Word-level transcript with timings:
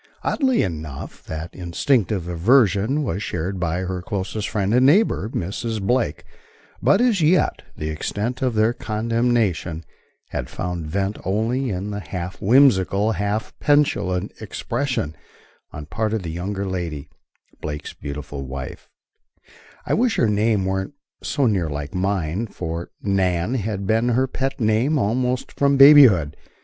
Oddly 0.23 0.63
enough, 0.63 1.21
that 1.25 1.53
instinctive 1.53 2.27
aversion 2.27 3.03
was 3.03 3.21
shared 3.21 3.59
by 3.59 3.81
her 3.81 4.01
closest 4.01 4.49
friend 4.49 4.73
and 4.73 4.83
neighbor, 4.83 5.29
Mrs. 5.29 5.79
Blake; 5.79 6.23
but, 6.81 6.99
as 6.99 7.21
yet, 7.21 7.61
the 7.77 7.89
extent 7.91 8.41
of 8.41 8.55
their 8.55 8.73
condemnation 8.73 9.83
had 10.29 10.49
found 10.49 10.87
vent 10.87 11.19
only 11.23 11.69
in 11.69 11.91
the 11.91 11.99
half 11.99 12.41
whimsical, 12.41 13.11
half 13.11 13.53
petulant 13.59 14.31
expression 14.41 15.15
on 15.71 15.85
part 15.85 16.15
of 16.15 16.23
the 16.23 16.31
younger 16.31 16.65
lady 16.65 17.07
Blake's 17.61 17.93
beautiful 17.93 18.41
wife, 18.43 18.89
"I 19.85 19.93
wish 19.93 20.15
her 20.15 20.27
name 20.27 20.65
weren't 20.65 20.95
so 21.21 21.45
near 21.45 21.69
like 21.69 21.93
mine," 21.93 22.47
for 22.47 22.89
"Nan" 23.03 23.53
had 23.53 23.85
been 23.85 24.09
her 24.09 24.25
pet 24.25 24.59
name 24.59 24.97
almost 24.97 25.51
from 25.51 25.77
babyhood. 25.77 26.35